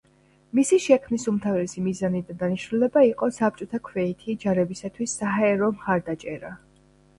[0.59, 6.55] მისი შექმნის უმთავრესი მიზანი და დანიშნულება იყო საბჭოთა ქვეითი ჯარებისათვის საჰაერო მხარდაჭერა.